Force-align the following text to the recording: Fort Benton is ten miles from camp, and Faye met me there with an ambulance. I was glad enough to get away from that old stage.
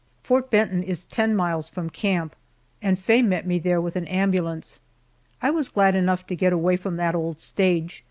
Fort 0.23 0.49
Benton 0.49 0.81
is 0.81 1.05
ten 1.05 1.35
miles 1.35 1.69
from 1.69 1.91
camp, 1.91 2.35
and 2.81 2.97
Faye 2.97 3.21
met 3.21 3.45
me 3.45 3.59
there 3.59 3.79
with 3.79 3.95
an 3.95 4.07
ambulance. 4.07 4.79
I 5.43 5.51
was 5.51 5.69
glad 5.69 5.93
enough 5.93 6.25
to 6.25 6.35
get 6.35 6.51
away 6.51 6.75
from 6.75 6.95
that 6.97 7.13
old 7.13 7.39
stage. 7.39 7.99